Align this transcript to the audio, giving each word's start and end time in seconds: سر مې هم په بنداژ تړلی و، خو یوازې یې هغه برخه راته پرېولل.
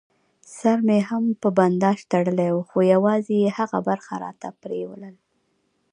سر 0.57 0.77
مې 0.87 0.99
هم 1.09 1.23
په 1.41 1.49
بنداژ 1.57 1.99
تړلی 2.11 2.49
و، 2.53 2.57
خو 2.69 2.77
یوازې 2.93 3.35
یې 3.43 3.49
هغه 3.59 3.79
برخه 3.87 4.13
راته 4.25 4.47
پرېولل. 4.61 5.15